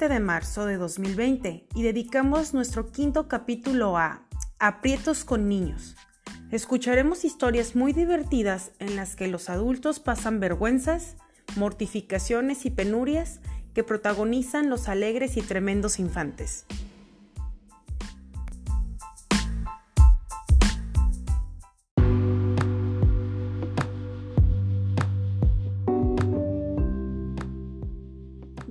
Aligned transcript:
7 0.00 0.14
de 0.14 0.20
marzo 0.20 0.64
de 0.64 0.78
2020 0.78 1.66
y 1.74 1.82
dedicamos 1.82 2.54
nuestro 2.54 2.90
quinto 2.90 3.28
capítulo 3.28 3.98
a 3.98 4.22
Aprietos 4.58 5.26
con 5.26 5.46
niños. 5.46 5.94
Escucharemos 6.50 7.26
historias 7.26 7.76
muy 7.76 7.92
divertidas 7.92 8.70
en 8.78 8.96
las 8.96 9.14
que 9.14 9.28
los 9.28 9.50
adultos 9.50 10.00
pasan 10.00 10.40
vergüenzas, 10.40 11.16
mortificaciones 11.56 12.64
y 12.64 12.70
penurias 12.70 13.40
que 13.74 13.84
protagonizan 13.84 14.70
los 14.70 14.88
alegres 14.88 15.36
y 15.36 15.42
tremendos 15.42 15.98
infantes. 15.98 16.64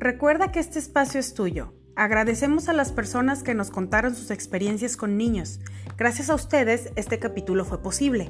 Recuerda 0.01 0.53
que 0.53 0.61
este 0.61 0.79
espacio 0.79 1.19
es 1.19 1.33
tuyo. 1.33 1.73
Agradecemos 1.97 2.69
a 2.69 2.73
las 2.73 2.93
personas 2.93 3.43
que 3.43 3.53
nos 3.53 3.69
contaron 3.69 4.15
sus 4.15 4.31
experiencias 4.31 4.95
con 4.95 5.17
niños. 5.17 5.59
Gracias 5.97 6.29
a 6.29 6.35
ustedes, 6.35 6.93
este 6.95 7.19
capítulo 7.19 7.65
fue 7.65 7.81
posible. 7.81 8.29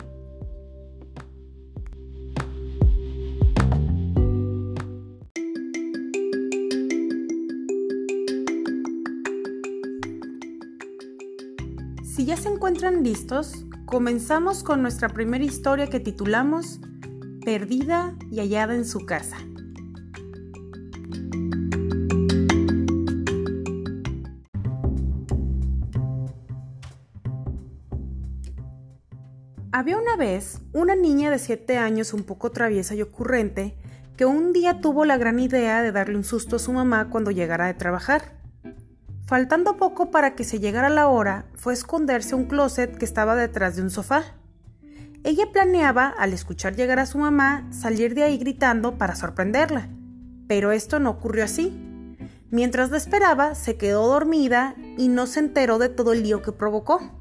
Si 12.03 12.25
ya 12.25 12.35
se 12.35 12.49
encuentran 12.49 13.03
listos, 13.03 13.67
comenzamos 13.85 14.63
con 14.63 14.81
nuestra 14.81 15.09
primera 15.09 15.45
historia 15.45 15.85
que 15.85 15.99
titulamos 15.99 16.79
Perdida 17.45 18.15
y 18.31 18.39
hallada 18.39 18.73
en 18.73 18.85
su 18.85 19.05
casa. 19.05 19.37
Había 29.79 29.97
una 29.97 30.17
vez 30.17 30.59
una 30.73 30.93
niña 30.93 31.31
de 31.31 31.39
7 31.39 31.77
años 31.77 32.13
un 32.13 32.23
poco 32.23 32.51
traviesa 32.51 32.95
y 32.95 33.01
ocurrente 33.01 33.77
que 34.17 34.25
un 34.25 34.51
día 34.51 34.81
tuvo 34.81 35.05
la 35.05 35.15
gran 35.15 35.39
idea 35.39 35.81
de 35.81 35.93
darle 35.93 36.17
un 36.17 36.25
susto 36.25 36.57
a 36.57 36.59
su 36.59 36.73
mamá 36.73 37.09
cuando 37.09 37.31
llegara 37.31 37.67
de 37.67 37.75
trabajar. 37.75 38.33
Faltando 39.25 39.77
poco 39.77 40.11
para 40.11 40.35
que 40.35 40.43
se 40.43 40.59
llegara 40.59 40.89
la 40.89 41.07
hora, 41.07 41.45
fue 41.55 41.71
a 41.71 41.75
esconderse 41.75 42.33
a 42.33 42.37
un 42.37 42.47
closet 42.47 42.97
que 42.97 43.05
estaba 43.05 43.37
detrás 43.37 43.77
de 43.77 43.81
un 43.81 43.89
sofá. 43.89 44.25
Ella 45.23 45.45
planeaba, 45.53 46.07
al 46.09 46.33
escuchar 46.33 46.75
llegar 46.75 46.99
a 46.99 47.05
su 47.05 47.17
mamá, 47.17 47.65
salir 47.71 48.15
de 48.15 48.23
ahí 48.23 48.37
gritando 48.37 48.97
para 48.97 49.15
sorprenderla. 49.15 49.87
Pero 50.49 50.73
esto 50.73 50.99
no 50.99 51.09
ocurrió 51.09 51.45
así. 51.45 51.71
Mientras 52.51 52.91
la 52.91 52.97
esperaba, 52.97 53.55
se 53.55 53.77
quedó 53.77 54.07
dormida 54.07 54.75
y 54.97 55.07
no 55.07 55.25
se 55.25 55.39
enteró 55.39 55.79
de 55.79 55.87
todo 55.87 56.11
el 56.11 56.23
lío 56.23 56.41
que 56.41 56.51
provocó. 56.51 57.18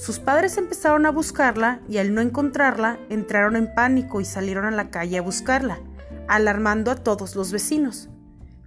Sus 0.00 0.18
padres 0.18 0.56
empezaron 0.56 1.04
a 1.04 1.10
buscarla 1.10 1.80
y 1.86 1.98
al 1.98 2.14
no 2.14 2.22
encontrarla 2.22 2.98
entraron 3.10 3.54
en 3.54 3.74
pánico 3.74 4.22
y 4.22 4.24
salieron 4.24 4.64
a 4.64 4.70
la 4.70 4.88
calle 4.88 5.18
a 5.18 5.22
buscarla, 5.22 5.78
alarmando 6.26 6.90
a 6.90 6.94
todos 6.94 7.36
los 7.36 7.52
vecinos. 7.52 8.08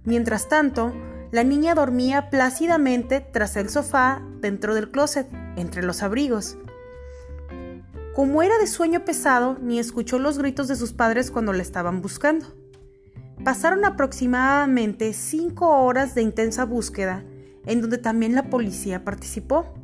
Mientras 0.04 0.48
tanto, 0.48 0.94
la 1.32 1.42
niña 1.42 1.74
dormía 1.74 2.30
plácidamente 2.30 3.20
tras 3.20 3.56
el 3.56 3.68
sofá 3.68 4.22
dentro 4.40 4.76
del 4.76 4.92
closet, 4.92 5.26
entre 5.56 5.82
los 5.82 6.04
abrigos. 6.04 6.56
Como 8.14 8.44
era 8.44 8.56
de 8.58 8.68
sueño 8.68 9.04
pesado, 9.04 9.58
ni 9.60 9.80
escuchó 9.80 10.20
los 10.20 10.38
gritos 10.38 10.68
de 10.68 10.76
sus 10.76 10.92
padres 10.92 11.32
cuando 11.32 11.52
la 11.52 11.62
estaban 11.62 12.00
buscando. 12.00 12.46
Pasaron 13.42 13.84
aproximadamente 13.84 15.12
cinco 15.12 15.82
horas 15.82 16.14
de 16.14 16.22
intensa 16.22 16.64
búsqueda, 16.64 17.24
en 17.66 17.80
donde 17.80 17.98
también 17.98 18.36
la 18.36 18.50
policía 18.50 19.04
participó. 19.04 19.74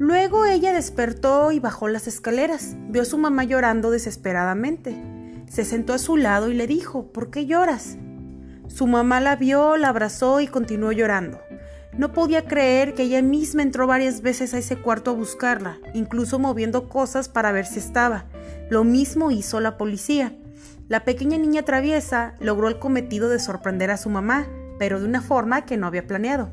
Luego 0.00 0.46
ella 0.46 0.72
despertó 0.72 1.52
y 1.52 1.60
bajó 1.60 1.86
las 1.86 2.06
escaleras. 2.06 2.74
Vio 2.88 3.02
a 3.02 3.04
su 3.04 3.18
mamá 3.18 3.44
llorando 3.44 3.90
desesperadamente. 3.90 4.96
Se 5.46 5.62
sentó 5.62 5.92
a 5.92 5.98
su 5.98 6.16
lado 6.16 6.50
y 6.50 6.54
le 6.54 6.66
dijo, 6.66 7.12
¿por 7.12 7.30
qué 7.30 7.44
lloras? 7.44 7.98
Su 8.66 8.86
mamá 8.86 9.20
la 9.20 9.36
vio, 9.36 9.76
la 9.76 9.90
abrazó 9.90 10.40
y 10.40 10.46
continuó 10.46 10.90
llorando. 10.92 11.38
No 11.98 12.14
podía 12.14 12.46
creer 12.46 12.94
que 12.94 13.02
ella 13.02 13.20
misma 13.20 13.62
entró 13.62 13.86
varias 13.86 14.22
veces 14.22 14.54
a 14.54 14.58
ese 14.58 14.76
cuarto 14.76 15.10
a 15.10 15.14
buscarla, 15.14 15.76
incluso 15.92 16.38
moviendo 16.38 16.88
cosas 16.88 17.28
para 17.28 17.52
ver 17.52 17.66
si 17.66 17.78
estaba. 17.78 18.24
Lo 18.70 18.84
mismo 18.84 19.30
hizo 19.30 19.60
la 19.60 19.76
policía. 19.76 20.32
La 20.88 21.04
pequeña 21.04 21.36
niña 21.36 21.62
traviesa 21.62 22.36
logró 22.40 22.68
el 22.68 22.78
cometido 22.78 23.28
de 23.28 23.38
sorprender 23.38 23.90
a 23.90 23.98
su 23.98 24.08
mamá, 24.08 24.46
pero 24.78 24.98
de 24.98 25.04
una 25.04 25.20
forma 25.20 25.66
que 25.66 25.76
no 25.76 25.86
había 25.86 26.06
planeado. 26.06 26.48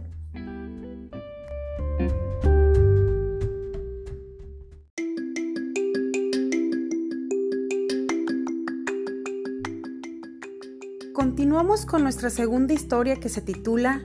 Con 11.85 12.03
nuestra 12.03 12.29
segunda 12.29 12.73
historia 12.73 13.17
que 13.17 13.29
se 13.29 13.41
titula 13.41 14.01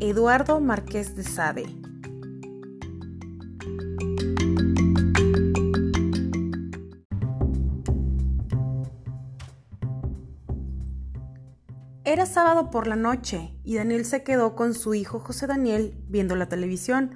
Eduardo 0.00 0.60
Marqués 0.60 1.16
de 1.16 1.24
Sade. 1.24 1.64
Era 12.04 12.26
sábado 12.26 12.70
por 12.70 12.86
la 12.86 12.96
noche 12.96 13.56
y 13.64 13.76
Daniel 13.76 14.04
se 14.04 14.22
quedó 14.22 14.54
con 14.54 14.74
su 14.74 14.94
hijo 14.94 15.18
José 15.18 15.46
Daniel 15.46 15.98
viendo 16.08 16.36
la 16.36 16.48
televisión, 16.48 17.12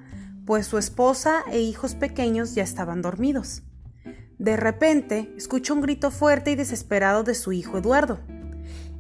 pues 0.47 0.67
su 0.67 0.79
esposa 0.79 1.45
e 1.53 1.61
hijos 1.61 1.95
pequeños 1.95 2.55
ya 2.55 2.63
estaban 2.63 3.03
dormidos. 3.03 3.63
De 4.39 4.57
repente, 4.57 5.33
escuchó 5.37 5.75
un 5.75 5.83
grito 5.83 6.11
fuerte 6.11 6.53
y 6.53 6.57
desesperado 6.57 7.23
de 7.23 7.35
su 7.35 7.53
hijo 7.53 7.79
Eduardo. 7.79 8.19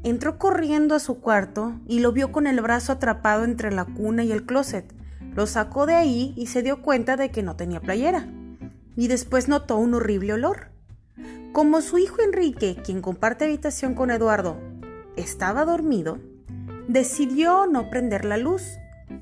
Entró 0.02 0.38
corriendo 0.38 0.94
a 0.94 0.98
su 0.98 1.20
cuarto 1.20 1.78
y 1.86 2.00
lo 2.00 2.12
vio 2.12 2.32
con 2.32 2.46
el 2.46 2.60
brazo 2.60 2.92
atrapado 2.92 3.44
entre 3.44 3.70
la 3.70 3.84
cuna 3.84 4.24
y 4.24 4.32
el 4.32 4.46
closet. 4.46 4.94
Lo 5.34 5.46
sacó 5.46 5.86
de 5.86 5.94
ahí 5.94 6.32
y 6.36 6.46
se 6.46 6.62
dio 6.62 6.82
cuenta 6.82 7.16
de 7.16 7.30
que 7.30 7.42
no 7.42 7.56
tenía 7.56 7.80
playera. 7.80 8.26
Y 8.96 9.08
después 9.08 9.48
notó 9.48 9.76
un 9.76 9.94
horrible 9.94 10.32
olor. 10.32 10.68
Como 11.52 11.80
su 11.80 11.98
hijo 11.98 12.22
Enrique, 12.22 12.76
quien 12.82 13.02
comparte 13.02 13.44
habitación 13.44 13.94
con 13.94 14.10
Eduardo, 14.10 14.56
estaba 15.16 15.64
dormido, 15.64 16.18
decidió 16.88 17.66
no 17.66 17.90
prender 17.90 18.24
la 18.24 18.36
luz 18.36 18.62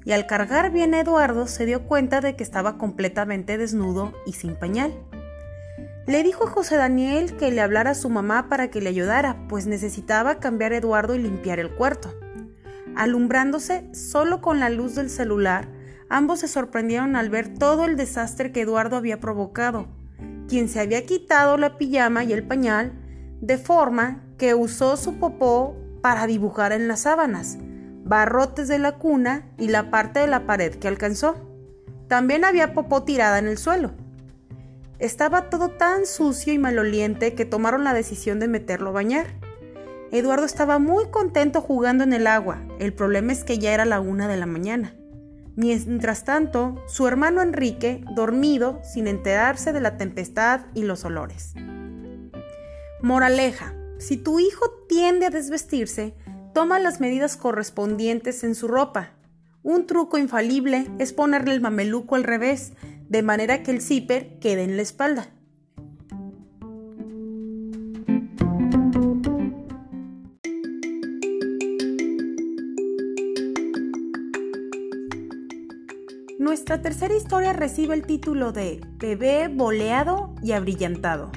y 0.05 0.13
al 0.13 0.27
cargar 0.27 0.71
bien 0.71 0.95
a 0.95 1.01
Eduardo 1.01 1.47
se 1.47 1.67
dio 1.67 1.87
cuenta 1.87 2.21
de 2.21 2.37
que 2.37 2.43
estaba 2.43 2.79
completamente 2.79 3.59
desnudo 3.59 4.13
y 4.27 4.35
sin 4.35 4.55
pañal. 4.57 4.95
Le 6.09 6.23
dijo 6.23 6.45
a 6.45 6.51
José 6.51 6.77
Daniel 6.77 7.37
que 7.37 7.51
le 7.51 7.61
hablara 7.61 7.91
a 7.91 7.95
su 7.95 8.09
mamá 8.09 8.49
para 8.49 8.71
que 8.71 8.81
le 8.81 8.89
ayudara, 8.89 9.47
pues 9.47 9.67
necesitaba 9.67 10.41
cambiar 10.41 10.73
Eduardo 10.73 11.15
y 11.15 11.19
limpiar 11.19 11.59
el 11.59 11.69
cuarto. 11.75 12.15
Alumbrándose 12.97 13.87
solo 13.93 14.41
con 14.41 14.59
la 14.59 14.71
luz 14.71 14.95
del 14.95 15.11
celular, 15.11 15.69
ambos 16.09 16.41
se 16.41 16.49
sorprendieron 16.49 17.15
al 17.15 17.29
ver 17.29 17.53
todo 17.53 17.85
el 17.85 17.99
desastre 17.99 18.53
que 18.53 18.63
Eduardo 18.63 18.97
había 18.97 19.21
provocado, 19.21 19.87
quien 20.49 20.71
se 20.71 20.81
había 20.81 21.05
quitado 21.05 21.59
la 21.59 21.77
pijama 21.77 22.25
y 22.25 22.33
el 22.33 22.43
pañal, 22.43 22.95
de 23.43 23.59
forma 23.59 24.25
que 24.39 24.55
usó 24.55 24.97
su 24.97 25.19
popó 25.19 25.77
para 26.01 26.27
dibujar 26.27 26.73
en 26.73 26.89
las 26.89 27.01
sábanas, 27.01 27.59
barrotes 28.05 28.67
de 28.69 28.79
la 28.79 28.93
cuna 28.93 29.51
y 29.59 29.69
la 29.69 29.91
parte 29.91 30.21
de 30.21 30.27
la 30.27 30.47
pared 30.47 30.75
que 30.75 30.89
alcanzó. 30.89 31.37
También 32.09 32.47
había 32.47 32.73
popó 32.73 33.03
tirada 33.03 33.39
en 33.39 33.47
el 33.47 33.59
suelo. 33.59 34.08
Estaba 34.99 35.49
todo 35.49 35.71
tan 35.71 36.07
sucio 36.07 36.53
y 36.53 36.59
maloliente 36.59 37.35
que 37.35 37.45
tomaron 37.45 37.85
la 37.85 37.95
decisión 37.95 38.41
de 38.41 38.49
meterlo 38.49 38.91
a 38.91 38.95
bañar. 38.95 39.27
Eduardo 40.11 40.45
estaba 40.45 40.79
muy 40.79 41.07
contento 41.11 41.61
jugando 41.61 42.03
en 42.03 42.13
el 42.13 42.27
agua, 42.27 42.63
el 42.79 42.93
problema 42.93 43.33
es 43.33 43.45
que 43.45 43.59
ya 43.59 43.73
era 43.73 43.85
la 43.85 44.01
una 44.01 44.27
de 44.27 44.37
la 44.37 44.47
mañana. 44.47 44.95
Mientras 45.55 46.25
tanto, 46.25 46.83
su 46.87 47.07
hermano 47.07 47.43
Enrique, 47.43 48.05
dormido, 48.15 48.81
sin 48.83 49.07
enterarse 49.07 49.73
de 49.73 49.81
la 49.81 49.97
tempestad 49.97 50.63
y 50.75 50.83
los 50.83 51.05
olores. 51.05 51.55
Moraleja, 53.03 53.75
si 53.99 54.17
tu 54.17 54.41
hijo 54.41 54.71
tiende 54.89 55.27
a 55.27 55.31
desvestirse, 55.31 56.15
toma 56.55 56.79
las 56.79 57.01
medidas 57.01 57.37
correspondientes 57.37 58.43
en 58.45 58.55
su 58.55 58.67
ropa. 58.67 59.11
Un 59.69 59.87
truco 59.87 60.17
infalible 60.17 60.87
es 60.99 61.13
ponerle 61.13 61.53
el 61.53 61.61
mameluco 61.61 62.15
al 62.15 62.25
revés, 62.25 62.73
de 63.11 63.23
manera 63.23 63.63
que 63.63 63.71
el 63.71 63.83
zipper 63.83 64.39
quede 64.39 64.63
en 64.63 64.77
la 64.77 64.83
espalda. 64.83 65.29
Nuestra 76.39 76.81
tercera 76.81 77.15
historia 77.15 77.53
recibe 77.53 77.95
el 77.95 78.07
título 78.07 78.53
de 78.53 78.81
Bebé 78.97 79.49
boleado 79.49 80.35
y 80.43 80.53
abrillantado. 80.53 81.31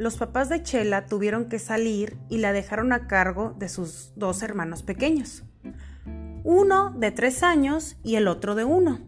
Los 0.00 0.16
papás 0.16 0.48
de 0.48 0.62
Chela 0.62 1.04
tuvieron 1.04 1.50
que 1.50 1.58
salir 1.58 2.16
y 2.30 2.38
la 2.38 2.54
dejaron 2.54 2.94
a 2.94 3.06
cargo 3.06 3.54
de 3.58 3.68
sus 3.68 4.12
dos 4.16 4.42
hermanos 4.42 4.82
pequeños, 4.82 5.44
uno 6.42 6.90
de 6.96 7.10
tres 7.10 7.42
años 7.42 7.98
y 8.02 8.16
el 8.16 8.26
otro 8.26 8.54
de 8.54 8.64
uno. 8.64 9.00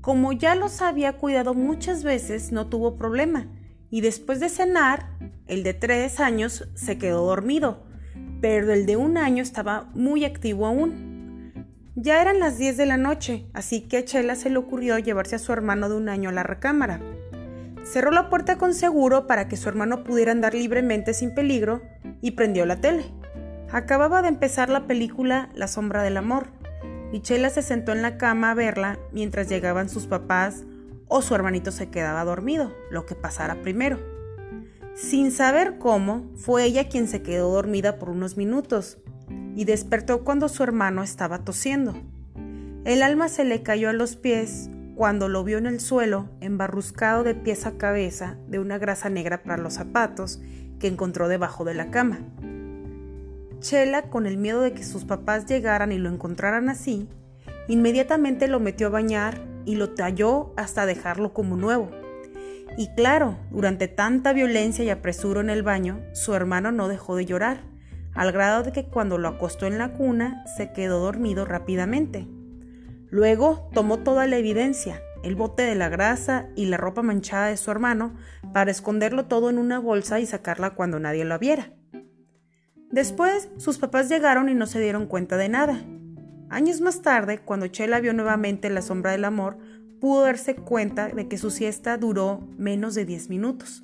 Como 0.00 0.32
ya 0.32 0.54
los 0.54 0.80
había 0.80 1.18
cuidado 1.18 1.52
muchas 1.52 2.04
veces, 2.04 2.52
no 2.52 2.68
tuvo 2.68 2.96
problema 2.96 3.48
y 3.90 4.00
después 4.00 4.40
de 4.40 4.48
cenar, 4.48 5.10
el 5.46 5.62
de 5.62 5.74
tres 5.74 6.20
años 6.20 6.66
se 6.72 6.96
quedó 6.96 7.26
dormido, 7.26 7.84
pero 8.40 8.72
el 8.72 8.86
de 8.86 8.96
un 8.96 9.18
año 9.18 9.42
estaba 9.42 9.90
muy 9.92 10.24
activo 10.24 10.66
aún. 10.66 11.52
Ya 11.96 12.22
eran 12.22 12.40
las 12.40 12.56
10 12.56 12.78
de 12.78 12.86
la 12.86 12.96
noche, 12.96 13.44
así 13.52 13.82
que 13.82 13.98
a 13.98 14.04
Chela 14.06 14.36
se 14.36 14.48
le 14.48 14.56
ocurrió 14.56 14.98
llevarse 14.98 15.36
a 15.36 15.38
su 15.38 15.52
hermano 15.52 15.90
de 15.90 15.96
un 15.96 16.08
año 16.08 16.30
a 16.30 16.32
la 16.32 16.44
recámara. 16.44 17.02
Cerró 17.86 18.10
la 18.10 18.28
puerta 18.28 18.58
con 18.58 18.74
seguro 18.74 19.28
para 19.28 19.46
que 19.46 19.56
su 19.56 19.68
hermano 19.68 20.02
pudiera 20.02 20.32
andar 20.32 20.54
libremente 20.54 21.14
sin 21.14 21.34
peligro 21.34 21.82
y 22.20 22.32
prendió 22.32 22.66
la 22.66 22.80
tele. 22.80 23.04
Acababa 23.70 24.22
de 24.22 24.28
empezar 24.28 24.70
la 24.70 24.88
película 24.88 25.50
La 25.54 25.68
sombra 25.68 26.02
del 26.02 26.16
amor, 26.16 26.48
y 27.12 27.20
se 27.24 27.62
sentó 27.62 27.92
en 27.92 28.02
la 28.02 28.18
cama 28.18 28.50
a 28.50 28.54
verla 28.54 28.98
mientras 29.12 29.48
llegaban 29.48 29.88
sus 29.88 30.06
papás, 30.06 30.64
o 31.06 31.22
su 31.22 31.36
hermanito 31.36 31.70
se 31.70 31.88
quedaba 31.88 32.24
dormido, 32.24 32.74
lo 32.90 33.06
que 33.06 33.14
pasara 33.14 33.62
primero. 33.62 34.00
Sin 34.94 35.30
saber 35.30 35.78
cómo, 35.78 36.26
fue 36.34 36.64
ella 36.64 36.88
quien 36.88 37.06
se 37.06 37.22
quedó 37.22 37.52
dormida 37.52 37.98
por 37.98 38.10
unos 38.10 38.36
minutos 38.36 38.98
y 39.54 39.64
despertó 39.64 40.24
cuando 40.24 40.48
su 40.48 40.64
hermano 40.64 41.04
estaba 41.04 41.44
tosiendo. 41.44 41.94
El 42.84 43.04
alma 43.04 43.28
se 43.28 43.44
le 43.44 43.62
cayó 43.62 43.90
a 43.90 43.92
los 43.92 44.16
pies 44.16 44.70
cuando 44.96 45.28
lo 45.28 45.44
vio 45.44 45.58
en 45.58 45.66
el 45.66 45.78
suelo, 45.78 46.30
embarruscado 46.40 47.22
de 47.22 47.34
pies 47.34 47.66
a 47.66 47.76
cabeza 47.76 48.38
de 48.48 48.58
una 48.58 48.78
grasa 48.78 49.10
negra 49.10 49.42
para 49.42 49.62
los 49.62 49.74
zapatos 49.74 50.40
que 50.80 50.88
encontró 50.88 51.28
debajo 51.28 51.64
de 51.64 51.74
la 51.74 51.90
cama. 51.90 52.20
Chela, 53.60 54.08
con 54.08 54.26
el 54.26 54.38
miedo 54.38 54.62
de 54.62 54.72
que 54.72 54.82
sus 54.82 55.04
papás 55.04 55.44
llegaran 55.44 55.92
y 55.92 55.98
lo 55.98 56.08
encontraran 56.08 56.70
así, 56.70 57.10
inmediatamente 57.68 58.48
lo 58.48 58.58
metió 58.58 58.86
a 58.86 58.90
bañar 58.90 59.46
y 59.66 59.74
lo 59.74 59.90
talló 59.90 60.54
hasta 60.56 60.86
dejarlo 60.86 61.34
como 61.34 61.56
nuevo. 61.56 61.90
Y 62.78 62.88
claro, 62.94 63.36
durante 63.50 63.88
tanta 63.88 64.32
violencia 64.32 64.82
y 64.82 64.88
apresuro 64.88 65.42
en 65.42 65.50
el 65.50 65.62
baño, 65.62 66.00
su 66.14 66.32
hermano 66.32 66.72
no 66.72 66.88
dejó 66.88 67.16
de 67.16 67.26
llorar, 67.26 67.64
al 68.14 68.32
grado 68.32 68.62
de 68.62 68.72
que 68.72 68.86
cuando 68.86 69.18
lo 69.18 69.28
acostó 69.28 69.66
en 69.66 69.76
la 69.76 69.92
cuna 69.92 70.42
se 70.56 70.72
quedó 70.72 71.00
dormido 71.00 71.44
rápidamente. 71.44 72.26
Luego 73.16 73.70
tomó 73.72 74.00
toda 74.00 74.26
la 74.26 74.36
evidencia, 74.36 75.00
el 75.22 75.36
bote 75.36 75.62
de 75.62 75.74
la 75.74 75.88
grasa 75.88 76.50
y 76.54 76.66
la 76.66 76.76
ropa 76.76 77.00
manchada 77.00 77.46
de 77.46 77.56
su 77.56 77.70
hermano, 77.70 78.14
para 78.52 78.70
esconderlo 78.70 79.24
todo 79.24 79.48
en 79.48 79.56
una 79.56 79.78
bolsa 79.78 80.20
y 80.20 80.26
sacarla 80.26 80.74
cuando 80.74 81.00
nadie 81.00 81.24
lo 81.24 81.38
viera. 81.38 81.72
Después, 82.90 83.48
sus 83.56 83.78
papás 83.78 84.10
llegaron 84.10 84.50
y 84.50 84.54
no 84.54 84.66
se 84.66 84.80
dieron 84.80 85.06
cuenta 85.06 85.38
de 85.38 85.48
nada, 85.48 85.82
Años 86.50 86.82
más 86.82 87.00
tarde, 87.00 87.38
cuando 87.38 87.68
Chela 87.68 88.00
vio 88.00 88.12
nuevamente 88.12 88.68
La 88.68 88.82
sombra 88.82 89.12
del 89.12 89.24
amor, 89.24 89.56
pudo 89.98 90.24
darse 90.24 90.54
cuenta 90.54 91.08
de 91.08 91.26
que 91.26 91.38
su 91.38 91.50
siesta 91.50 91.96
duró 91.96 92.46
menos 92.58 92.94
de 92.94 93.06
10 93.06 93.30
minutos. 93.30 93.82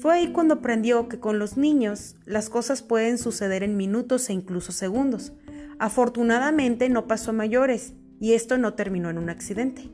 Fue 0.00 0.14
ahí 0.14 0.32
cuando 0.32 0.54
aprendió 0.54 1.08
que 1.08 1.18
con 1.18 1.40
los 1.40 1.56
niños 1.56 2.14
las 2.24 2.50
cosas 2.50 2.82
pueden 2.82 3.18
suceder 3.18 3.64
en 3.64 3.76
minutos 3.76 4.30
e 4.30 4.32
incluso 4.32 4.70
segundos. 4.70 5.32
Afortunadamente 5.80 6.88
no 6.88 7.08
pasó 7.08 7.32
mayores 7.32 7.94
y 8.20 8.34
esto 8.34 8.58
no 8.58 8.74
terminó 8.74 9.10
en 9.10 9.18
un 9.18 9.30
accidente. 9.30 9.90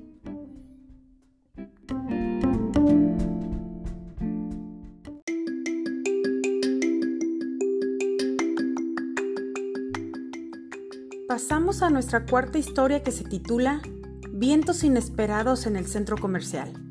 Pasamos 11.28 11.82
a 11.82 11.90
nuestra 11.90 12.26
cuarta 12.26 12.58
historia 12.58 13.02
que 13.02 13.12
se 13.12 13.24
titula 13.24 13.80
Vientos 14.32 14.84
inesperados 14.84 15.66
en 15.66 15.76
el 15.76 15.86
centro 15.86 16.16
comercial. 16.16 16.85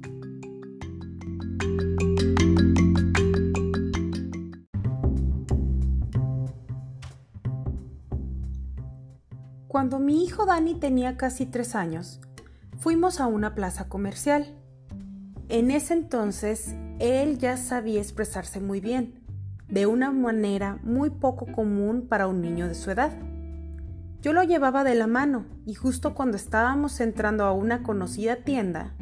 Cuando 9.76 10.00
mi 10.00 10.24
hijo 10.24 10.46
Dani 10.46 10.76
tenía 10.76 11.18
casi 11.18 11.46
tres 11.46 11.76
años, 11.76 12.22
fuimos 12.80 13.20
a 13.20 13.28
una 13.28 13.56
plaza 13.56 13.90
comercial. 13.90 14.56
En 15.50 15.70
ese 15.70 15.94
entonces, 15.94 16.74
él 17.00 17.40
ya 17.40 17.58
sabía 17.58 18.00
expresarse 18.00 18.62
muy 18.62 18.80
bien, 18.80 19.26
de 19.68 19.86
una 19.86 20.12
manera 20.14 20.80
muy 20.84 21.10
poco 21.10 21.48
común 21.52 22.08
para 22.08 22.28
un 22.28 22.42
niño 22.42 22.70
de 22.70 22.74
su 22.74 22.90
edad. 22.90 23.12
Yo 24.22 24.32
lo 24.32 24.44
llevaba 24.44 24.86
de 24.86 24.96
la 24.96 25.08
mano 25.08 25.46
y 25.66 25.74
justo 25.74 26.16
cuando 26.16 26.38
estábamos 26.38 27.02
entrando 27.02 27.44
a 27.44 27.52
una 27.52 27.84
conocida 27.84 28.38
tienda, 28.38 28.96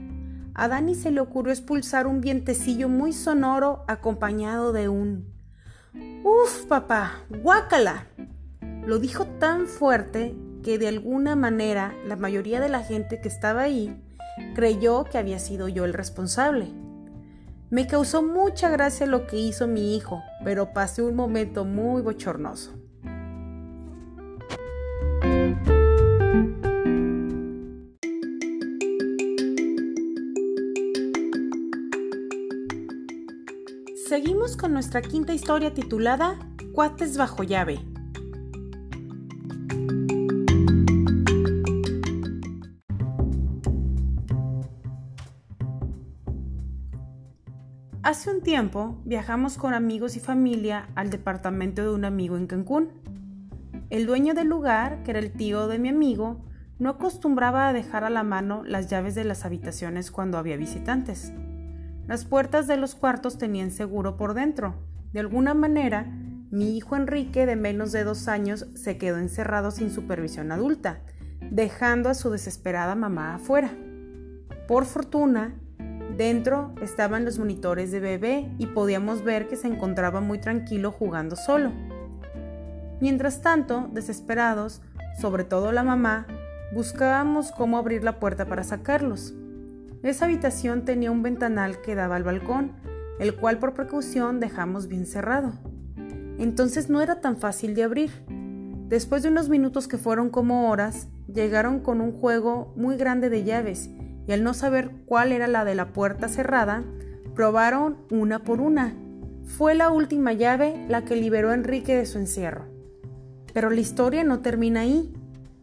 a 0.55 0.67
Dani 0.67 0.95
se 0.95 1.11
le 1.11 1.19
ocurrió 1.19 1.53
expulsar 1.53 2.07
un 2.07 2.19
vientecillo 2.19 2.89
muy 2.89 3.13
sonoro 3.13 3.85
acompañado 3.87 4.73
de 4.73 4.89
un 4.89 5.35
¡Uf, 6.23 6.65
papá! 6.65 7.11
¡Guácala! 7.29 8.07
Lo 8.87 8.97
dijo 8.97 9.27
tan 9.37 9.67
fuerte 9.67 10.35
que 10.63 10.77
de 10.79 10.87
alguna 10.87 11.35
manera 11.35 11.93
la 12.07 12.15
mayoría 12.15 12.59
de 12.59 12.69
la 12.69 12.81
gente 12.81 13.21
que 13.21 13.27
estaba 13.27 13.61
ahí 13.61 14.01
creyó 14.55 15.03
que 15.03 15.17
había 15.17 15.37
sido 15.37 15.67
yo 15.67 15.85
el 15.85 15.93
responsable. 15.93 16.71
Me 17.69 17.87
causó 17.87 18.23
mucha 18.23 18.69
gracia 18.69 19.05
lo 19.05 19.27
que 19.27 19.37
hizo 19.37 19.67
mi 19.67 19.95
hijo, 19.95 20.21
pero 20.43 20.73
pasé 20.73 21.01
un 21.01 21.15
momento 21.15 21.65
muy 21.65 22.01
bochornoso. 22.01 22.71
Seguimos 34.07 34.55
con 34.55 34.73
nuestra 34.73 35.01
quinta 35.01 35.33
historia 35.33 35.73
titulada 35.73 36.37
Cuates 36.73 37.17
bajo 37.17 37.41
llave. 37.41 37.92
Hace 48.13 48.29
un 48.29 48.41
tiempo 48.41 49.01
viajamos 49.05 49.57
con 49.57 49.73
amigos 49.73 50.15
y 50.15 50.19
familia 50.19 50.87
al 50.93 51.09
departamento 51.09 51.81
de 51.81 51.89
un 51.89 52.05
amigo 52.05 52.37
en 52.37 52.45
Cancún. 52.45 52.91
El 53.89 54.05
dueño 54.05 54.35
del 54.35 54.49
lugar, 54.49 55.01
que 55.01 55.09
era 55.09 55.19
el 55.19 55.31
tío 55.31 55.67
de 55.67 55.79
mi 55.79 55.89
amigo, 55.89 56.45
no 56.77 56.91
acostumbraba 56.91 57.67
a 57.67 57.73
dejar 57.73 58.03
a 58.03 58.11
la 58.11 58.21
mano 58.21 58.61
las 58.65 58.87
llaves 58.87 59.15
de 59.15 59.23
las 59.23 59.45
habitaciones 59.45 60.11
cuando 60.11 60.37
había 60.37 60.57
visitantes. 60.57 61.33
Las 62.05 62.23
puertas 62.23 62.67
de 62.67 62.77
los 62.77 62.93
cuartos 62.93 63.39
tenían 63.39 63.71
seguro 63.71 64.15
por 64.15 64.35
dentro. 64.35 64.75
De 65.11 65.19
alguna 65.19 65.55
manera, 65.55 66.05
mi 66.51 66.77
hijo 66.77 66.95
Enrique, 66.95 67.47
de 67.47 67.55
menos 67.55 67.91
de 67.91 68.03
dos 68.03 68.27
años, 68.27 68.67
se 68.75 68.99
quedó 68.99 69.17
encerrado 69.17 69.71
sin 69.71 69.89
supervisión 69.89 70.51
adulta, 70.51 70.99
dejando 71.49 72.09
a 72.09 72.13
su 72.13 72.29
desesperada 72.29 72.93
mamá 72.93 73.33
afuera. 73.33 73.71
Por 74.67 74.85
fortuna, 74.85 75.55
dentro 76.17 76.73
estaban 76.81 77.25
los 77.25 77.39
monitores 77.39 77.91
de 77.91 77.99
bebé 77.99 78.49
y 78.57 78.67
podíamos 78.67 79.23
ver 79.23 79.47
que 79.47 79.55
se 79.55 79.67
encontraba 79.67 80.21
muy 80.21 80.39
tranquilo 80.39 80.91
jugando 80.91 81.35
solo. 81.35 81.71
Mientras 82.99 83.41
tanto, 83.41 83.89
desesperados, 83.91 84.81
sobre 85.19 85.43
todo 85.43 85.71
la 85.71 85.83
mamá, 85.83 86.25
buscábamos 86.73 87.51
cómo 87.51 87.77
abrir 87.77 88.03
la 88.03 88.19
puerta 88.19 88.45
para 88.45 88.63
sacarlos. 88.63 89.33
Esa 90.03 90.25
habitación 90.25 90.85
tenía 90.85 91.11
un 91.11 91.23
ventanal 91.23 91.81
que 91.81 91.95
daba 91.95 92.15
al 92.15 92.23
balcón, 92.23 92.71
el 93.19 93.35
cual 93.35 93.59
por 93.59 93.73
precaución 93.73 94.39
dejamos 94.39 94.87
bien 94.87 95.05
cerrado. 95.05 95.53
Entonces 96.39 96.89
no 96.89 97.01
era 97.01 97.21
tan 97.21 97.37
fácil 97.37 97.75
de 97.75 97.83
abrir. 97.83 98.11
Después 98.87 99.23
de 99.23 99.29
unos 99.29 99.49
minutos 99.49 99.87
que 99.87 99.97
fueron 99.97 100.29
como 100.29 100.69
horas, 100.69 101.07
llegaron 101.31 101.79
con 101.79 102.01
un 102.01 102.11
juego 102.11 102.73
muy 102.75 102.97
grande 102.97 103.29
de 103.29 103.43
llaves 103.43 103.89
y 104.27 104.31
al 104.31 104.43
no 104.43 104.53
saber 104.53 104.91
cuál 105.05 105.31
era 105.31 105.47
la 105.47 105.65
de 105.65 105.75
la 105.75 105.93
puerta 105.93 106.27
cerrada, 106.27 106.83
probaron 107.35 107.97
una 108.09 108.43
por 108.43 108.61
una. 108.61 108.95
Fue 109.45 109.75
la 109.75 109.89
última 109.89 110.33
llave 110.33 110.85
la 110.87 111.03
que 111.03 111.15
liberó 111.15 111.49
a 111.49 111.55
Enrique 111.55 111.95
de 111.95 112.05
su 112.05 112.17
encierro. 112.17 112.65
Pero 113.53 113.69
la 113.69 113.81
historia 113.81 114.23
no 114.23 114.39
termina 114.39 114.81
ahí. 114.81 115.13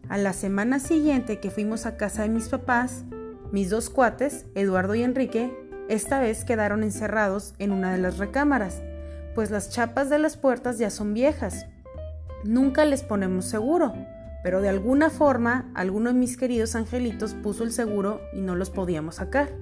A 0.08 0.18
la 0.18 0.32
semana 0.32 0.80
siguiente 0.80 1.40
que 1.40 1.50
fuimos 1.50 1.86
a 1.86 1.96
casa 1.96 2.22
de 2.22 2.28
mis 2.28 2.48
papás, 2.48 3.04
mis 3.52 3.70
dos 3.70 3.90
cuates, 3.90 4.46
Eduardo 4.54 4.94
y 4.94 5.02
Enrique, 5.02 5.52
esta 5.88 6.20
vez 6.20 6.44
quedaron 6.44 6.82
encerrados 6.82 7.54
en 7.58 7.72
una 7.72 7.92
de 7.92 7.98
las 7.98 8.18
recámaras, 8.18 8.82
pues 9.34 9.50
las 9.50 9.70
chapas 9.70 10.08
de 10.10 10.18
las 10.18 10.36
puertas 10.36 10.78
ya 10.78 10.90
son 10.90 11.14
viejas. 11.14 11.66
Nunca 12.44 12.84
les 12.84 13.02
ponemos 13.02 13.44
seguro, 13.44 13.94
pero 14.42 14.60
de 14.60 14.68
alguna 14.68 15.10
forma 15.10 15.70
alguno 15.74 16.10
de 16.10 16.18
mis 16.18 16.36
queridos 16.36 16.74
angelitos 16.74 17.34
puso 17.34 17.64
el 17.64 17.72
seguro 17.72 18.20
y 18.32 18.40
no 18.40 18.56
los 18.56 18.70
podíamos 18.70 19.16
sacar. 19.16 19.52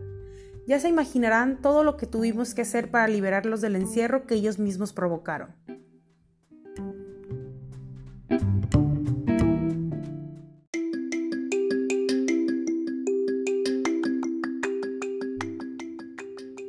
Ya 0.67 0.79
se 0.79 0.89
imaginarán 0.89 1.61
todo 1.63 1.83
lo 1.83 1.97
que 1.97 2.07
tuvimos 2.07 2.55
que 2.55 2.63
hacer 2.63 2.91
para 2.91 3.09
liberarlos 3.09 3.61
del 3.61 3.77
encierro 3.77 4.27
que 4.27 4.35
ellos 4.35 4.59
mismos 4.59 4.93
provocaron. 4.93 5.55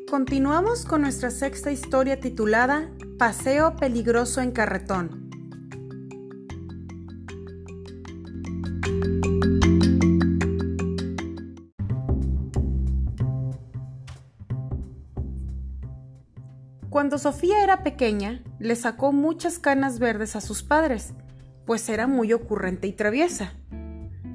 Continuamos 0.10 0.86
con 0.86 1.02
nuestra 1.02 1.30
sexta 1.30 1.72
historia 1.72 2.20
titulada 2.20 2.90
Paseo 3.18 3.76
peligroso 3.76 4.42
en 4.42 4.52
carretón. 4.52 5.29
Sofía 17.20 17.64
era 17.64 17.84
pequeña, 17.84 18.42
le 18.60 18.76
sacó 18.76 19.12
muchas 19.12 19.60
canas 19.60 20.00
verdes 20.00 20.36
a 20.36 20.42
sus 20.42 20.64
padres, 20.64 21.14
pues 21.66 21.88
era 21.90 22.08
muy 22.08 22.32
ocurrente 22.34 22.88
y 22.88 22.94
traviesa. 22.94 23.54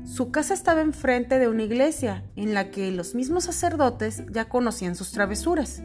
Su 0.05 0.31
casa 0.31 0.53
estaba 0.53 0.83
enfrente 0.83 1.39
de 1.39 1.49
una 1.49 1.63
iglesia 1.63 2.25
en 2.37 2.53
la 2.53 2.71
que 2.71 2.93
los 2.93 3.15
mismos 3.15 3.45
sacerdotes 3.45 4.23
ya 4.31 4.51
conocían 4.51 4.97
sus 4.97 5.13
travesuras. 5.13 5.83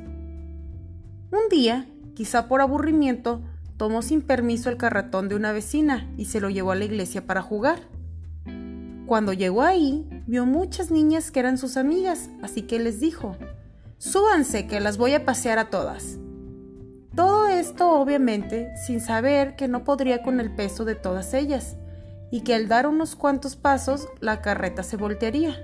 Un 1.32 1.48
día, 1.50 1.88
quizá 2.16 2.50
por 2.50 2.60
aburrimiento, 2.60 3.42
tomó 3.78 4.02
sin 4.02 4.22
permiso 4.22 4.70
el 4.70 4.76
carretón 4.76 5.30
de 5.30 5.36
una 5.36 5.54
vecina 5.54 6.12
y 6.18 6.26
se 6.26 6.42
lo 6.42 6.50
llevó 6.50 6.72
a 6.72 6.76
la 6.76 6.84
iglesia 6.84 7.26
para 7.26 7.42
jugar. 7.42 7.80
Cuando 9.06 9.32
llegó 9.32 9.62
ahí, 9.62 10.06
vio 10.28 10.46
muchas 10.46 10.92
niñas 10.92 11.32
que 11.32 11.40
eran 11.40 11.58
sus 11.58 11.78
amigas, 11.78 12.30
así 12.44 12.64
que 12.64 12.78
les 12.78 13.00
dijo, 13.00 13.38
Súbanse, 14.00 14.68
que 14.68 14.82
las 14.82 14.98
voy 14.98 15.14
a 15.14 15.26
pasear 15.26 15.60
a 15.60 15.70
todas. 15.70 16.20
Todo 17.20 17.50
esto 17.50 18.00
obviamente 18.00 18.74
sin 18.78 19.02
saber 19.02 19.58
que 19.58 19.68
no 19.68 19.84
podría 19.84 20.24
con 20.24 20.40
el 20.40 20.56
peso 20.56 20.86
de 20.86 20.96
todas 20.96 21.34
ellas, 21.34 21.76
y 22.32 22.46
que 22.46 22.56
al 22.56 22.70
dar 22.70 22.88
unos 22.88 23.18
cuantos 23.18 23.58
pasos 23.58 24.08
la 24.22 24.42
carreta 24.42 24.84
se 24.84 24.96
voltearía. 24.96 25.58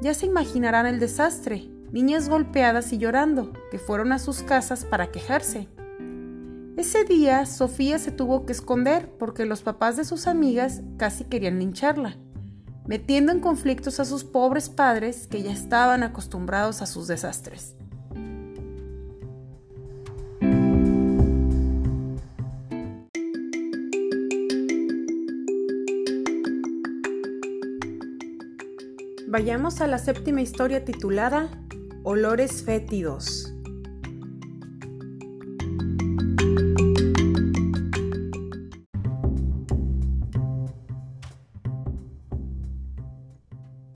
Ya 0.00 0.14
se 0.14 0.26
imaginarán 0.26 0.86
el 0.86 1.00
desastre, 1.00 1.68
niñas 1.90 2.28
golpeadas 2.28 2.92
y 2.92 2.98
llorando, 2.98 3.52
que 3.72 3.80
fueron 3.80 4.12
a 4.12 4.20
sus 4.20 4.44
casas 4.44 4.84
para 4.84 5.10
quejarse. 5.10 5.66
Ese 6.76 7.02
día 7.02 7.44
Sofía 7.44 7.98
se 7.98 8.12
tuvo 8.12 8.46
que 8.46 8.52
esconder 8.52 9.10
porque 9.18 9.46
los 9.46 9.62
papás 9.62 9.96
de 9.96 10.04
sus 10.04 10.28
amigas 10.28 10.80
casi 10.96 11.24
querían 11.24 11.58
lincharla, 11.58 12.18
metiendo 12.86 13.32
en 13.32 13.40
conflictos 13.40 13.98
a 13.98 14.04
sus 14.04 14.22
pobres 14.22 14.68
padres 14.68 15.26
que 15.26 15.42
ya 15.42 15.50
estaban 15.50 16.04
acostumbrados 16.04 16.82
a 16.82 16.86
sus 16.86 17.08
desastres. 17.08 17.74
Vayamos 29.38 29.82
a 29.82 29.86
la 29.86 29.98
séptima 29.98 30.40
historia 30.40 30.86
titulada 30.86 31.50
Olores 32.04 32.62
fétidos. 32.62 33.52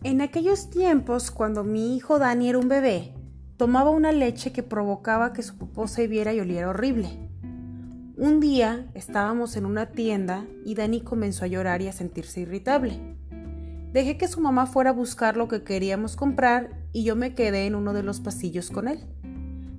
En 0.03 0.21
aquellos 0.21 0.69
tiempos, 0.69 1.31
cuando 1.31 1.65
mi 1.65 1.97
hijo 1.97 2.19
Dani 2.19 2.51
era 2.51 2.59
un 2.59 2.69
bebé, 2.69 3.15
tomaba 3.57 3.89
una 3.89 4.13
leche 4.13 4.53
que 4.53 4.63
provocaba 4.63 5.33
que 5.33 5.43
su 5.43 5.57
popó 5.57 5.89
se 5.89 6.07
viera 6.07 6.35
y 6.35 6.41
oliera 6.41 6.69
horrible. 6.69 7.31
Un 8.19 8.41
día 8.41 8.91
estábamos 8.93 9.57
en 9.57 9.65
una 9.65 9.87
tienda 9.87 10.45
y 10.67 10.75
Dani 10.75 11.01
comenzó 11.01 11.47
a 11.47 11.49
llorar 11.49 11.81
y 11.81 11.89
a 11.89 11.95
sentirse 11.95 12.43
irritable. 12.43 13.17
Dejé 13.93 14.17
que 14.17 14.29
su 14.29 14.41
mamá 14.41 14.67
fuera 14.67 14.91
a 14.91 14.93
buscar 14.93 15.37
lo 15.37 15.49
que 15.49 15.65
queríamos 15.65 16.15
comprar 16.15 16.71
y 16.93 17.03
yo 17.03 17.17
me 17.17 17.35
quedé 17.35 17.67
en 17.67 17.75
uno 17.75 17.93
de 17.93 18.05
los 18.05 18.21
pasillos 18.21 18.71
con 18.71 18.87
él. 18.87 19.01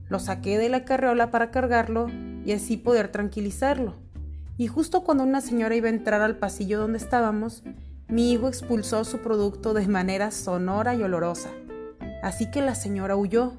Lo 0.10 0.20
saqué 0.20 0.58
de 0.58 0.68
la 0.68 0.84
carreola 0.84 1.32
para 1.32 1.50
cargarlo 1.50 2.08
y 2.44 2.52
así 2.52 2.76
poder 2.76 3.10
tranquilizarlo. 3.10 3.96
Y 4.58 4.68
justo 4.68 5.06
cuando 5.06 5.24
una 5.24 5.40
señora 5.40 5.76
iba 5.76 5.88
a 5.88 5.92
entrar 5.92 6.22
al 6.22 6.36
pasillo 6.36 6.78
donde 6.78 6.98
estábamos, 6.98 7.64
mi 8.10 8.34
hijo 8.34 8.50
expulsó 8.50 9.06
su 9.06 9.20
producto 9.20 9.74
de 9.74 9.88
manera 9.88 10.32
sonora 10.32 10.94
y 10.94 11.04
olorosa. 11.04 11.50
Así 12.22 12.52
que 12.52 12.62
la 12.62 12.76
señora 12.76 13.16
huyó. 13.16 13.54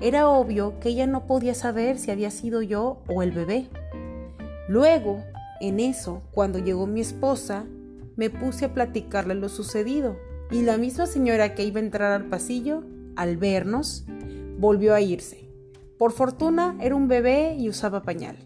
Era 0.00 0.26
obvio 0.26 0.80
que 0.80 0.88
ella 0.88 1.06
no 1.06 1.26
podía 1.26 1.54
saber 1.54 1.98
si 1.98 2.10
había 2.10 2.30
sido 2.30 2.62
yo 2.62 3.02
o 3.08 3.22
el 3.22 3.30
bebé. 3.30 3.68
Luego, 4.68 5.22
en 5.60 5.78
eso, 5.80 6.22
cuando 6.32 6.58
llegó 6.58 6.86
mi 6.86 7.02
esposa, 7.02 7.66
me 8.16 8.30
puse 8.30 8.66
a 8.66 8.74
platicarle 8.74 9.34
lo 9.34 9.48
sucedido 9.48 10.16
y 10.50 10.62
la 10.62 10.76
misma 10.76 11.06
señora 11.06 11.54
que 11.54 11.64
iba 11.64 11.80
a 11.80 11.84
entrar 11.84 12.12
al 12.12 12.28
pasillo, 12.28 12.84
al 13.16 13.36
vernos, 13.36 14.04
volvió 14.58 14.94
a 14.94 15.00
irse. 15.00 15.48
Por 15.98 16.12
fortuna 16.12 16.76
era 16.80 16.94
un 16.94 17.08
bebé 17.08 17.56
y 17.58 17.68
usaba 17.68 18.02
pañal. 18.02 18.36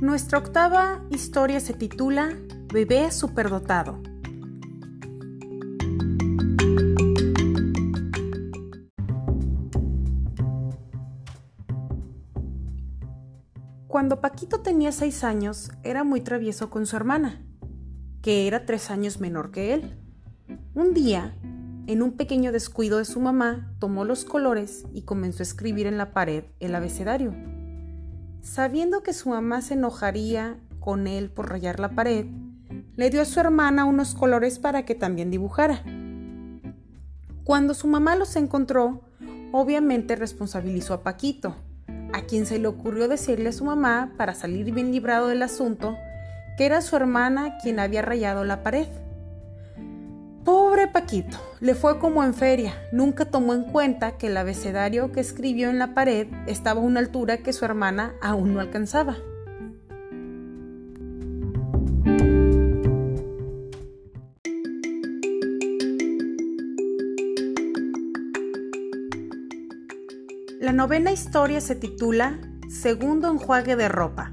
Nuestra 0.00 0.38
octava 0.38 1.00
historia 1.10 1.60
se 1.60 1.74
titula 1.74 2.36
Bebé 2.72 3.10
superdotado. 3.12 4.11
Cuando 14.02 14.20
Paquito 14.20 14.62
tenía 14.62 14.90
seis 14.90 15.22
años, 15.22 15.70
era 15.84 16.02
muy 16.02 16.20
travieso 16.22 16.70
con 16.70 16.86
su 16.86 16.96
hermana, 16.96 17.40
que 18.20 18.48
era 18.48 18.66
tres 18.66 18.90
años 18.90 19.20
menor 19.20 19.52
que 19.52 19.74
él. 19.74 19.96
Un 20.74 20.92
día, 20.92 21.36
en 21.86 22.02
un 22.02 22.16
pequeño 22.16 22.50
descuido 22.50 22.98
de 22.98 23.04
su 23.04 23.20
mamá, 23.20 23.72
tomó 23.78 24.04
los 24.04 24.24
colores 24.24 24.86
y 24.92 25.02
comenzó 25.02 25.42
a 25.42 25.44
escribir 25.44 25.86
en 25.86 25.98
la 25.98 26.10
pared 26.10 26.42
el 26.58 26.74
abecedario. 26.74 27.32
Sabiendo 28.40 29.04
que 29.04 29.12
su 29.12 29.28
mamá 29.28 29.62
se 29.62 29.74
enojaría 29.74 30.58
con 30.80 31.06
él 31.06 31.30
por 31.30 31.50
rayar 31.50 31.78
la 31.78 31.94
pared, 31.94 32.26
le 32.96 33.08
dio 33.08 33.22
a 33.22 33.24
su 33.24 33.38
hermana 33.38 33.84
unos 33.84 34.16
colores 34.16 34.58
para 34.58 34.84
que 34.84 34.96
también 34.96 35.30
dibujara. 35.30 35.84
Cuando 37.44 37.72
su 37.72 37.86
mamá 37.86 38.16
los 38.16 38.34
encontró, 38.34 39.02
obviamente 39.52 40.16
responsabilizó 40.16 40.92
a 40.92 41.04
Paquito 41.04 41.54
quien 42.32 42.46
se 42.46 42.58
le 42.58 42.66
ocurrió 42.66 43.08
decirle 43.08 43.50
a 43.50 43.52
su 43.52 43.66
mamá, 43.66 44.14
para 44.16 44.32
salir 44.32 44.72
bien 44.72 44.90
librado 44.90 45.28
del 45.28 45.42
asunto, 45.42 45.98
que 46.56 46.64
era 46.64 46.80
su 46.80 46.96
hermana 46.96 47.58
quien 47.58 47.78
había 47.78 48.00
rayado 48.00 48.42
la 48.42 48.62
pared. 48.62 48.86
Pobre 50.42 50.88
Paquito, 50.88 51.36
le 51.60 51.74
fue 51.74 51.98
como 51.98 52.24
en 52.24 52.32
feria, 52.32 52.72
nunca 52.90 53.26
tomó 53.26 53.52
en 53.52 53.64
cuenta 53.64 54.12
que 54.16 54.28
el 54.28 54.36
abecedario 54.38 55.12
que 55.12 55.20
escribió 55.20 55.68
en 55.68 55.78
la 55.78 55.92
pared 55.92 56.26
estaba 56.46 56.80
a 56.80 56.84
una 56.84 57.00
altura 57.00 57.36
que 57.36 57.52
su 57.52 57.66
hermana 57.66 58.14
aún 58.22 58.54
no 58.54 58.60
alcanzaba. 58.60 59.18
Novena 70.82 71.12
historia 71.12 71.60
se 71.60 71.76
titula 71.76 72.40
Segundo 72.68 73.30
enjuague 73.30 73.76
de 73.76 73.88
ropa. 73.88 74.32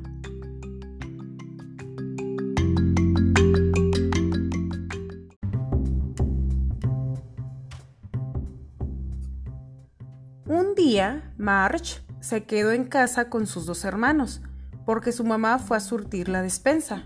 Un 10.47 10.73
día, 10.75 11.31
Marge, 11.37 12.01
se 12.19 12.45
quedó 12.45 12.71
en 12.71 12.85
casa 12.85 13.29
con 13.29 13.45
sus 13.45 13.67
dos 13.67 13.85
hermanos, 13.85 14.41
porque 14.87 15.11
su 15.11 15.23
mamá 15.23 15.59
fue 15.59 15.77
a 15.77 15.81
surtir 15.81 16.29
la 16.29 16.41
despensa. 16.41 17.03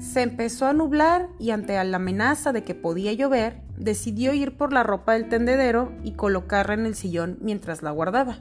Se 0.00 0.22
empezó 0.22 0.66
a 0.66 0.72
nublar 0.72 1.28
y 1.38 1.52
ante 1.52 1.84
la 1.84 1.98
amenaza 1.98 2.52
de 2.52 2.64
que 2.64 2.74
podía 2.74 3.12
llover, 3.12 3.62
decidió 3.78 4.34
ir 4.34 4.56
por 4.56 4.72
la 4.72 4.82
ropa 4.82 5.12
del 5.12 5.28
tendedero 5.28 5.92
y 6.02 6.12
colocarla 6.12 6.74
en 6.74 6.86
el 6.86 6.94
sillón 6.94 7.38
mientras 7.40 7.82
la 7.82 7.90
guardaba. 7.90 8.38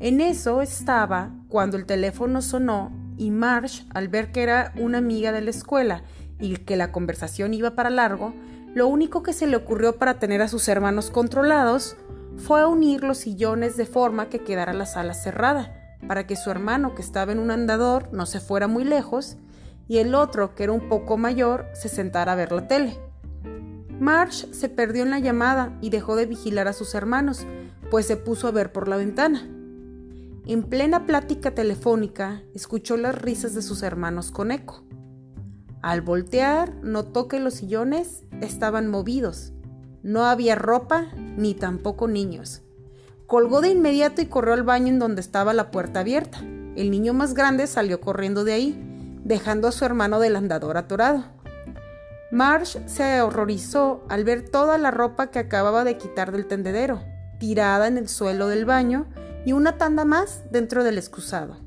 En 0.00 0.20
eso 0.20 0.62
estaba 0.62 1.30
cuando 1.48 1.76
el 1.76 1.86
teléfono 1.86 2.42
sonó 2.42 2.92
y 3.16 3.30
Marsh, 3.30 3.82
al 3.94 4.08
ver 4.08 4.32
que 4.32 4.42
era 4.42 4.72
una 4.76 4.98
amiga 4.98 5.32
de 5.32 5.40
la 5.40 5.50
escuela 5.50 6.02
y 6.40 6.56
que 6.56 6.76
la 6.76 6.92
conversación 6.92 7.54
iba 7.54 7.74
para 7.74 7.90
largo, 7.90 8.34
lo 8.74 8.88
único 8.88 9.22
que 9.22 9.32
se 9.32 9.46
le 9.46 9.56
ocurrió 9.56 9.96
para 9.98 10.18
tener 10.18 10.42
a 10.42 10.48
sus 10.48 10.68
hermanos 10.68 11.10
controlados 11.10 11.96
fue 12.36 12.66
unir 12.66 13.04
los 13.04 13.18
sillones 13.18 13.76
de 13.76 13.86
forma 13.86 14.28
que 14.28 14.40
quedara 14.40 14.72
la 14.72 14.86
sala 14.86 15.14
cerrada, 15.14 15.96
para 16.08 16.26
que 16.26 16.34
su 16.34 16.50
hermano 16.50 16.94
que 16.94 17.02
estaba 17.02 17.32
en 17.32 17.38
un 17.38 17.52
andador 17.52 18.12
no 18.12 18.26
se 18.26 18.40
fuera 18.40 18.66
muy 18.66 18.84
lejos 18.84 19.36
y 19.86 19.98
el 19.98 20.14
otro, 20.14 20.54
que 20.54 20.64
era 20.64 20.72
un 20.72 20.88
poco 20.88 21.16
mayor, 21.16 21.66
se 21.74 21.88
sentara 21.88 22.32
a 22.32 22.36
ver 22.36 22.50
la 22.52 22.66
tele. 22.66 22.98
Marsh 24.04 24.50
se 24.50 24.68
perdió 24.68 25.02
en 25.02 25.08
la 25.08 25.18
llamada 25.18 25.78
y 25.80 25.88
dejó 25.88 26.14
de 26.14 26.26
vigilar 26.26 26.68
a 26.68 26.74
sus 26.74 26.94
hermanos, 26.94 27.46
pues 27.90 28.04
se 28.04 28.18
puso 28.18 28.46
a 28.46 28.50
ver 28.50 28.70
por 28.70 28.86
la 28.86 28.98
ventana. 28.98 29.48
En 30.44 30.62
plena 30.62 31.06
plática 31.06 31.54
telefónica, 31.54 32.42
escuchó 32.54 32.98
las 32.98 33.14
risas 33.14 33.54
de 33.54 33.62
sus 33.62 33.82
hermanos 33.82 34.30
con 34.30 34.50
eco. 34.50 34.84
Al 35.80 36.02
voltear, 36.02 36.74
notó 36.82 37.28
que 37.28 37.40
los 37.40 37.54
sillones 37.54 38.24
estaban 38.42 38.88
movidos. 38.88 39.54
No 40.02 40.26
había 40.26 40.54
ropa 40.54 41.06
ni 41.16 41.54
tampoco 41.54 42.06
niños. 42.06 42.60
Colgó 43.26 43.62
de 43.62 43.70
inmediato 43.70 44.20
y 44.20 44.26
corrió 44.26 44.52
al 44.52 44.64
baño 44.64 44.88
en 44.88 44.98
donde 44.98 45.22
estaba 45.22 45.54
la 45.54 45.70
puerta 45.70 46.00
abierta. 46.00 46.40
El 46.76 46.90
niño 46.90 47.14
más 47.14 47.32
grande 47.32 47.66
salió 47.66 48.02
corriendo 48.02 48.44
de 48.44 48.52
ahí, 48.52 49.18
dejando 49.24 49.66
a 49.66 49.72
su 49.72 49.86
hermano 49.86 50.20
del 50.20 50.36
andador 50.36 50.76
atorado. 50.76 51.33
Marsh 52.34 52.78
se 52.86 53.22
horrorizó 53.22 54.02
al 54.08 54.24
ver 54.24 54.48
toda 54.48 54.76
la 54.76 54.90
ropa 54.90 55.28
que 55.30 55.38
acababa 55.38 55.84
de 55.84 55.96
quitar 55.96 56.32
del 56.32 56.46
tendedero, 56.46 57.00
tirada 57.38 57.86
en 57.86 57.96
el 57.96 58.08
suelo 58.08 58.48
del 58.48 58.64
baño 58.64 59.06
y 59.46 59.52
una 59.52 59.78
tanda 59.78 60.04
más 60.04 60.42
dentro 60.50 60.82
del 60.82 60.98
excusado. 60.98 61.58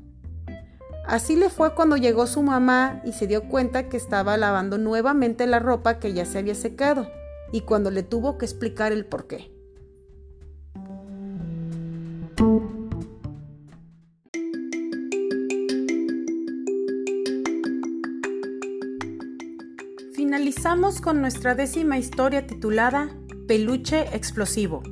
Así 1.06 1.36
le 1.36 1.48
fue 1.48 1.74
cuando 1.74 1.96
llegó 1.96 2.26
su 2.26 2.42
mamá 2.42 3.00
y 3.02 3.14
se 3.14 3.26
dio 3.26 3.48
cuenta 3.48 3.88
que 3.88 3.96
estaba 3.96 4.36
lavando 4.36 4.76
nuevamente 4.76 5.46
la 5.46 5.58
ropa 5.58 5.98
que 5.98 6.12
ya 6.12 6.26
se 6.26 6.36
había 6.36 6.54
secado 6.54 7.08
y 7.50 7.62
cuando 7.62 7.90
le 7.90 8.02
tuvo 8.02 8.36
que 8.36 8.44
explicar 8.44 8.92
el 8.92 9.06
por 9.06 9.26
Finalizamos 20.28 21.00
con 21.00 21.22
nuestra 21.22 21.54
décima 21.54 21.96
historia 21.96 22.46
titulada 22.46 23.08
Peluche 23.46 24.14
Explosivo. 24.14 24.82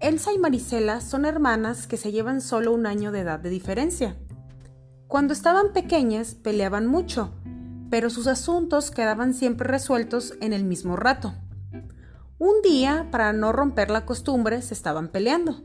Elsa 0.00 0.32
y 0.32 0.38
Marisela 0.38 1.00
son 1.00 1.24
hermanas 1.24 1.86
que 1.86 1.96
se 1.96 2.10
llevan 2.10 2.40
solo 2.40 2.72
un 2.72 2.86
año 2.86 3.12
de 3.12 3.20
edad 3.20 3.38
de 3.38 3.50
diferencia. 3.50 4.16
Cuando 5.06 5.32
estaban 5.32 5.72
pequeñas 5.72 6.34
peleaban 6.34 6.88
mucho, 6.88 7.32
pero 7.90 8.10
sus 8.10 8.26
asuntos 8.26 8.90
quedaban 8.90 9.34
siempre 9.34 9.68
resueltos 9.68 10.34
en 10.40 10.52
el 10.52 10.64
mismo 10.64 10.96
rato. 10.96 11.32
Un 12.38 12.62
día, 12.62 13.08
para 13.10 13.32
no 13.32 13.52
romper 13.52 13.90
la 13.90 14.06
costumbre, 14.06 14.62
se 14.62 14.74
estaban 14.74 15.08
peleando. 15.08 15.60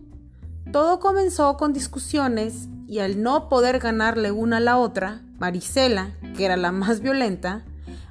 Todo 0.72 1.00
comenzó 1.00 1.56
con 1.58 1.74
discusiones 1.74 2.68
y 2.88 3.00
al 3.00 3.22
no 3.22 3.50
poder 3.50 3.80
ganarle 3.80 4.32
una 4.32 4.58
a 4.58 4.60
la 4.60 4.78
otra, 4.78 5.22
Marisela, 5.40 6.12
que 6.36 6.46
era 6.46 6.58
la 6.58 6.72
más 6.72 7.00
violenta, 7.00 7.64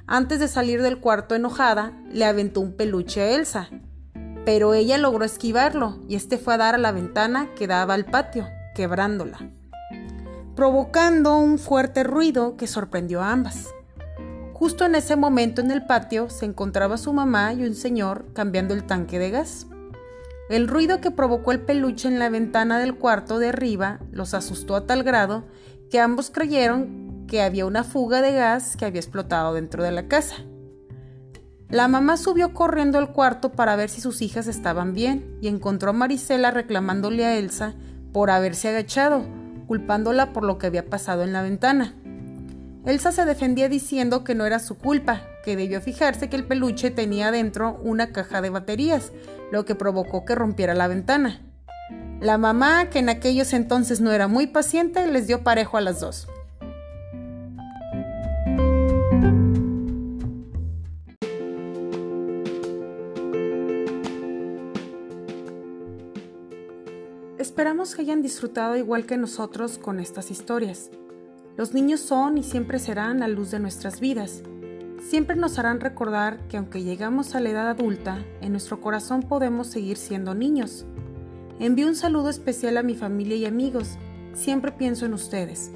antes 0.07 0.39
de 0.39 0.47
salir 0.47 0.81
del 0.81 0.99
cuarto 0.99 1.35
enojada, 1.35 1.93
le 2.11 2.25
aventó 2.25 2.61
un 2.61 2.73
peluche 2.73 3.21
a 3.21 3.31
Elsa. 3.31 3.69
Pero 4.45 4.73
ella 4.73 4.97
logró 4.97 5.25
esquivarlo 5.25 5.99
y 6.07 6.15
este 6.15 6.37
fue 6.37 6.53
a 6.53 6.57
dar 6.57 6.75
a 6.75 6.79
la 6.79 6.91
ventana 6.91 7.49
que 7.55 7.67
daba 7.67 7.93
al 7.93 8.05
patio, 8.05 8.47
quebrándola 8.75 9.39
provocando 10.55 11.37
un 11.37 11.57
fuerte 11.57 12.03
ruido 12.03 12.57
que 12.57 12.67
sorprendió 12.67 13.21
a 13.21 13.31
ambas. 13.31 13.73
Justo 14.63 14.85
en 14.85 14.95
ese 14.95 15.17
momento 15.17 15.59
en 15.59 15.71
el 15.71 15.85
patio 15.85 16.29
se 16.29 16.45
encontraba 16.45 16.97
su 16.97 17.11
mamá 17.11 17.51
y 17.51 17.65
un 17.65 17.75
señor 17.75 18.27
cambiando 18.31 18.73
el 18.73 18.85
tanque 18.85 19.19
de 19.19 19.29
gas. 19.29 19.67
El 20.49 20.69
ruido 20.69 21.01
que 21.01 21.11
provocó 21.11 21.51
el 21.51 21.59
peluche 21.59 22.07
en 22.07 22.17
la 22.17 22.29
ventana 22.29 22.79
del 22.79 22.95
cuarto 22.95 23.39
de 23.39 23.49
arriba 23.49 23.99
los 24.13 24.33
asustó 24.33 24.77
a 24.77 24.87
tal 24.87 25.03
grado 25.03 25.43
que 25.91 25.99
ambos 25.99 26.29
creyeron 26.29 27.25
que 27.27 27.41
había 27.41 27.65
una 27.65 27.83
fuga 27.83 28.21
de 28.21 28.31
gas 28.31 28.77
que 28.77 28.85
había 28.85 29.01
explotado 29.01 29.53
dentro 29.53 29.83
de 29.83 29.91
la 29.91 30.07
casa. 30.07 30.35
La 31.67 31.89
mamá 31.89 32.15
subió 32.15 32.53
corriendo 32.53 32.99
al 32.99 33.11
cuarto 33.11 33.51
para 33.51 33.75
ver 33.75 33.89
si 33.89 33.99
sus 33.99 34.21
hijas 34.21 34.47
estaban 34.47 34.93
bien 34.93 35.39
y 35.41 35.49
encontró 35.49 35.89
a 35.89 35.93
Marisela 35.93 36.51
reclamándole 36.51 37.25
a 37.25 37.35
Elsa 37.35 37.73
por 38.13 38.31
haberse 38.31 38.69
agachado, 38.69 39.25
culpándola 39.67 40.31
por 40.31 40.45
lo 40.45 40.57
que 40.57 40.67
había 40.67 40.89
pasado 40.89 41.23
en 41.23 41.33
la 41.33 41.41
ventana. 41.41 41.95
Elsa 42.85 43.13
se 43.13 43.23
defendía 43.23 43.69
diciendo 43.69 44.25
que 44.25 44.35
no 44.35 44.45
era 44.45 44.59
su 44.59 44.77
culpa, 44.77 45.21
que 45.45 45.55
debió 45.55 45.79
fijarse 45.79 46.29
que 46.29 46.35
el 46.35 46.45
peluche 46.45 46.91
tenía 46.91 47.31
dentro 47.31 47.79
una 47.81 48.11
caja 48.11 48.41
de 48.41 48.49
baterías, 48.49 49.13
lo 49.53 49.63
que 49.63 49.73
provocó 49.73 50.25
que 50.25 50.35
rompiera 50.35 50.73
la 50.73 50.89
ventana. 50.89 51.39
La 52.19 52.37
mamá, 52.37 52.89
que 52.89 52.99
en 52.99 53.07
aquellos 53.07 53.53
entonces 53.53 54.01
no 54.01 54.11
era 54.11 54.27
muy 54.27 54.47
paciente, 54.47 55.07
les 55.07 55.27
dio 55.27 55.43
parejo 55.43 55.77
a 55.77 55.81
las 55.81 56.01
dos. 56.01 56.27
Esperamos 67.37 67.95
que 67.95 68.01
hayan 68.01 68.21
disfrutado 68.21 68.75
igual 68.75 69.05
que 69.05 69.15
nosotros 69.15 69.77
con 69.77 70.01
estas 70.01 70.31
historias. 70.31 70.89
Los 71.55 71.73
niños 71.73 71.99
son 71.99 72.37
y 72.37 72.43
siempre 72.43 72.79
serán 72.79 73.19
la 73.19 73.27
luz 73.27 73.51
de 73.51 73.59
nuestras 73.59 73.99
vidas. 73.99 74.43
Siempre 75.01 75.35
nos 75.35 75.59
harán 75.59 75.79
recordar 75.79 76.47
que 76.47 76.57
aunque 76.57 76.81
llegamos 76.81 77.35
a 77.35 77.39
la 77.39 77.49
edad 77.49 77.69
adulta, 77.69 78.23
en 78.41 78.51
nuestro 78.51 78.81
corazón 78.81 79.21
podemos 79.21 79.67
seguir 79.67 79.97
siendo 79.97 80.33
niños. 80.33 80.85
Envío 81.59 81.87
un 81.87 81.95
saludo 81.95 82.29
especial 82.29 82.77
a 82.77 82.83
mi 82.83 82.95
familia 82.95 83.35
y 83.35 83.45
amigos. 83.45 83.97
Siempre 84.33 84.71
pienso 84.71 85.05
en 85.05 85.13
ustedes. 85.13 85.71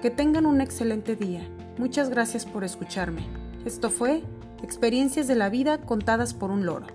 Que 0.00 0.10
tengan 0.10 0.46
un 0.46 0.60
excelente 0.60 1.16
día. 1.16 1.48
Muchas 1.78 2.08
gracias 2.08 2.46
por 2.46 2.62
escucharme. 2.62 3.26
Esto 3.64 3.90
fue 3.90 4.22
Experiencias 4.62 5.28
de 5.28 5.34
la 5.34 5.50
vida 5.50 5.78
contadas 5.78 6.32
por 6.32 6.50
un 6.50 6.64
loro. 6.64 6.86